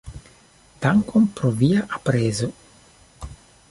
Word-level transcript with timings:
Dankon 0.85 1.29
pro 1.41 1.53
via 1.61 1.87
aprezo. 2.01 2.53